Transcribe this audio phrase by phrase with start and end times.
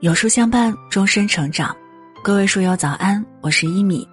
[0.00, 1.76] 有书相伴，终身成长。
[2.24, 4.08] 各位书友早安，我是一米。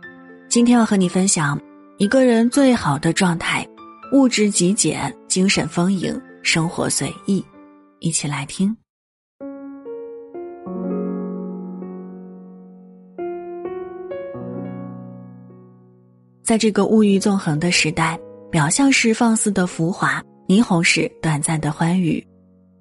[0.50, 1.58] 今天要和你分享
[1.98, 3.66] 一个人最好的状态：
[4.12, 7.42] 物质极简，精神丰盈，生活随意。
[8.00, 8.76] 一起来听。
[16.44, 18.20] 在这个物欲纵横的时代，
[18.52, 22.22] 表象是放肆的浮华，霓虹是短暂的欢愉。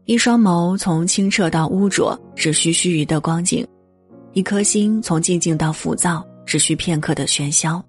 [0.07, 3.66] 一双眸从清澈到污浊，只需须臾的光景；
[4.34, 7.84] 一颗心从静静到浮躁，只需片刻的喧嚣。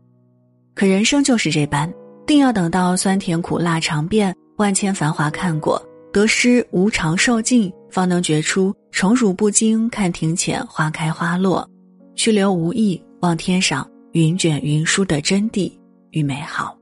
[0.74, 1.94] 可人生就是这般，
[2.26, 5.80] 定要等到酸甜苦辣尝遍，万千繁华看过，
[6.12, 11.70] 得失无常受尽，方能觉出宠辱不惊，看庭前花开花落，
[12.16, 15.72] 去留无意，望天上云卷云舒的真谛
[16.10, 16.76] 与美好。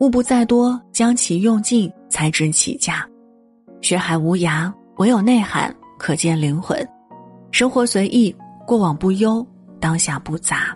[0.00, 3.08] 物不在多，将其用尽，才知其价。
[3.82, 6.88] 学海无涯，唯有内涵可见灵魂。
[7.50, 9.44] 生活随意，过往不忧，
[9.80, 10.74] 当下不杂。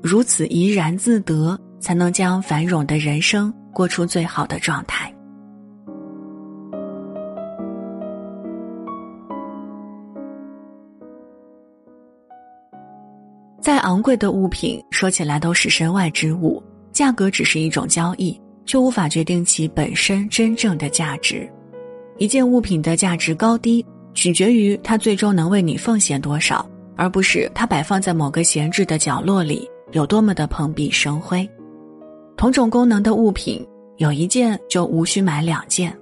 [0.00, 5.12] 如此怡然自得，才能将繁荣的人生过出最好的状态。
[13.60, 21.50] 再昂贵的物品，说起来都是身外之物，价格只是一种交易，却无法决定其本身真正的价值。
[22.20, 23.82] 一件物品的价值高低，
[24.12, 31.48] 取决于它最终能为你奉献多少，而不是它摆放在某个闲置的角落里有多么的蓬荜生辉。
[32.36, 35.96] 同种功能的物品，有一件就无需买两件。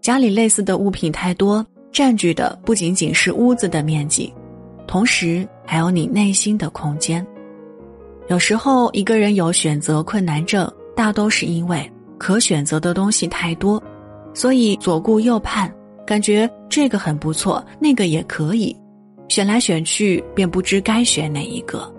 [0.00, 4.32] 家里类似的物品太多，占据的不仅仅是屋子的面积，
[4.86, 7.24] 同时还有你内心的空间。
[8.28, 10.66] 有时候，一个人有选择困难症，
[10.96, 13.82] 大都是因为可选择的东西太多。
[14.34, 15.72] 所以左顾右盼，
[16.06, 18.76] 感觉这个很不错，那个也可以，
[19.28, 21.92] 选来选去便不知该选哪一个。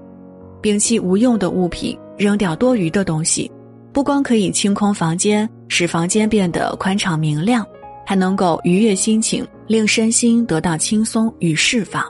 [0.61, 3.52] 摒弃无用的物品，扔掉多余的东西，
[3.92, 7.66] 不光可以清空房间，使房间变得宽敞明亮，
[8.05, 12.04] 还能够愉悦心情，令身心得到轻松与释放。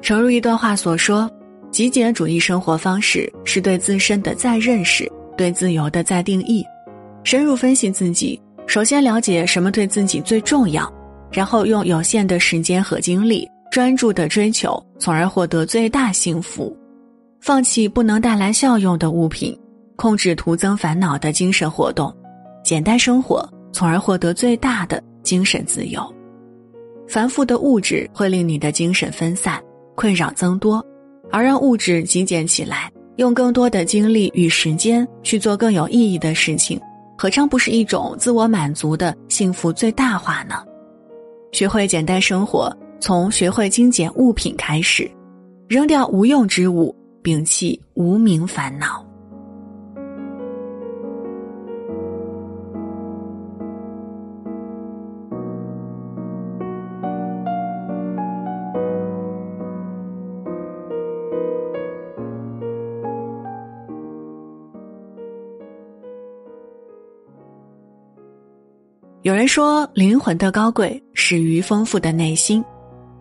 [0.00, 1.28] 诚如一段话所说
[1.70, 6.64] ：“极简主义生活方式是对自身的再认识，对自由的再定义，
[7.24, 10.92] 深入分析自己。”首先了解什么对自己最重要，
[11.32, 16.76] 然后用有限的时间和精力专注的追求，从而获得最大幸福。
[17.40, 19.58] 放弃不能带来效用的物品，
[19.96, 22.14] 控制徒增烦恼的精神活动，
[22.62, 26.02] 简单生活，从而获得最大的精神自由。
[27.08, 29.58] 繁复的物质会令你的精神分散，
[29.94, 30.84] 困扰增多，
[31.30, 36.78] 而让物质极简起来，用更多的精力与时间去做更有意义的事情。
[37.20, 40.54] 何尝不是一种自我满足的幸福最大化呢？
[41.50, 45.10] 学会简单生活，从学会精简物品开始，
[45.66, 49.04] 扔掉无用之物，摒弃无名烦恼。
[69.28, 72.64] 有人说，灵魂的高贵始于丰富的内心。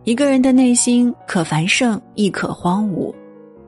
[0.05, 3.13] 一个人的内心可繁盛，亦可荒芜。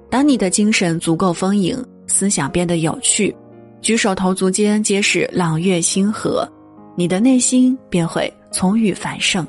[0.10, 1.78] 当你的精神足够丰盈，
[2.08, 3.36] 思想变得有趣，
[3.82, 6.48] 举手投足间皆是朗月星河，
[6.96, 9.46] 你的内心便会葱郁繁盛。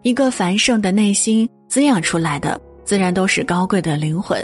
[0.00, 4.42] 一个繁盛的内心滋养出来的，自然都是高贵的灵魂。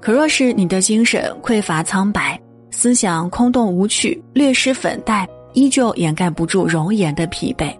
[0.00, 2.36] 可若是你的精神匮乏苍白，
[2.72, 5.24] 思想空洞无趣，略施粉黛。
[5.56, 7.74] 依旧掩盖不住容颜的疲惫，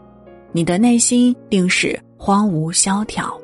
[0.50, 3.38] 你的内心定是荒芜萧条。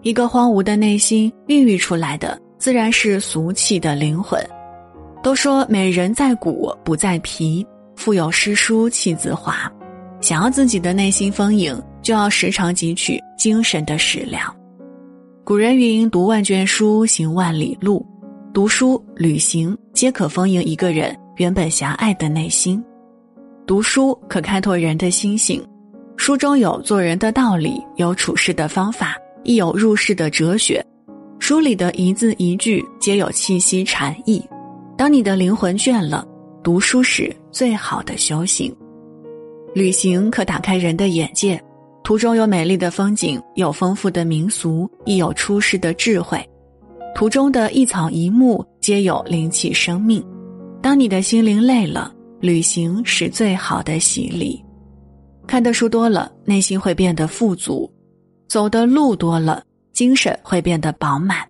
[0.00, 4.42] 一个荒芜的内心孕育出来的，自然是俗气的灵魂。
[5.22, 7.64] 都说美人在骨不在皮，
[7.96, 9.70] 腹有诗书气自华。
[10.22, 14.42] 想要自己的内心丰盈，就要时常汲取精神的食粮。
[15.44, 18.06] 古人云：“读万卷书，行万里路。”
[18.54, 22.82] 读书、旅行，皆可丰盈一个人原本狭隘的内心。
[23.70, 25.64] 读书可开拓人的心性，
[26.16, 30.84] 书中有做人的道理，有处事的方法，亦有入世的哲学。
[31.38, 34.44] 书里的一字一句皆有气息禅意。
[34.98, 36.26] 当你的灵魂倦了，
[36.64, 38.74] 读书是最好的修行。
[39.72, 41.62] 旅行可打开人的眼界，
[42.02, 46.44] 途中有美丽的风景，有丰富的民俗，亦有出世的智慧。
[47.14, 50.20] 途中的一草一木皆有灵气生命。
[50.82, 52.12] 当你的心灵累了。
[52.40, 54.64] 旅行是最好的洗礼，
[55.46, 57.86] 看的书多了，内心会变得富足；
[58.48, 61.46] 走的路多了，精神会变得饱满。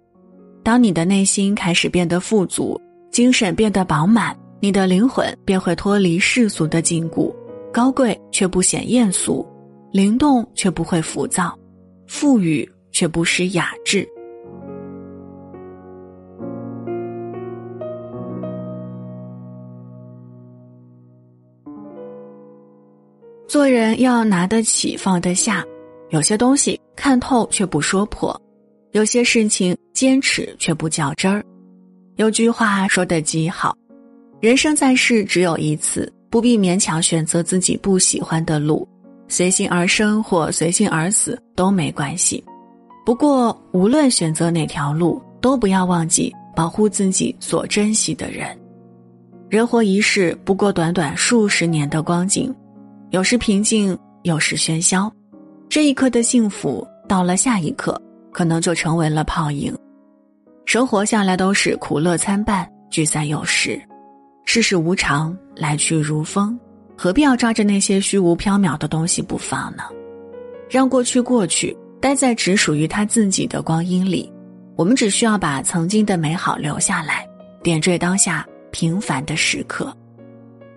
[0.64, 2.80] 当你的内心开始变得富足，
[3.12, 7.32] 精神变得饱满，你的灵魂便会脱离世俗的禁锢，
[7.72, 9.46] 高贵却不显艳俗，
[9.92, 11.56] 灵动却不会浮躁，
[12.08, 14.04] 富裕却不失雅致。
[23.50, 25.64] 做人要拿得起，放得下，
[26.10, 28.40] 有些东西看透却不说破，
[28.92, 31.44] 有些事情坚持却不较真儿。
[32.14, 33.76] 有句话说得极好
[34.38, 38.86] ：“人生在世只有一次，不必勉强选择自己不喜欢的路，
[39.26, 42.44] 随心而生或随心而死都没关系。
[43.04, 48.56] 不过，无论选择哪条路，都不要忘记保护自己所珍惜的人。
[49.48, 52.54] 人活一世，不过短短数十年的光景。”
[53.10, 55.12] 有时平静，有时喧嚣，
[55.68, 59.76] 这一刻的幸福，到了下一刻，可能就成为了泡影。
[60.64, 63.82] 生活向来都是苦乐参半，聚散有时，
[64.44, 66.56] 世事无常，来去如风，
[66.96, 69.82] 何必要抓着那些虚无缥缈的东西不放呢？
[70.68, 74.32] 让过去过去，待在只属于他自己的光阴里。
[74.76, 77.28] 我们只需要把曾经的美好留下来，
[77.60, 79.92] 点缀当下平凡的时刻。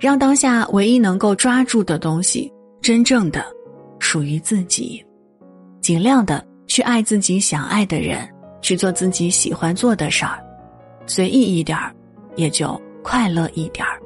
[0.03, 2.51] 让当下唯一能够抓住的东西，
[2.81, 3.41] 真正的
[3.99, 5.01] 属于自己，
[5.79, 8.27] 尽量的去爱自己想爱的人，
[8.61, 10.43] 去做自己喜欢做的事儿，
[11.05, 11.95] 随意一点儿，
[12.35, 13.97] 也就快乐一点儿。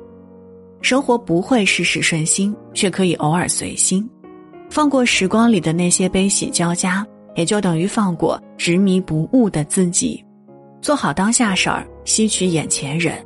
[0.83, 4.07] 生活不会事事顺心，却可以偶尔随心。
[4.69, 7.03] 放过时光里的那些悲喜交加，
[7.33, 10.23] 也就等于放过执迷不悟的自己。
[10.79, 13.17] 做好当下事儿，吸取眼前人。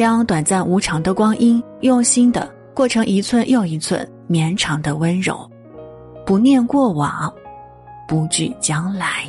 [0.00, 5.38] 将短暂无常的光阴，用心的过成一寸又一寸绵长的温柔，
[6.24, 7.30] 不念过往，
[8.08, 9.26] 不惧将来。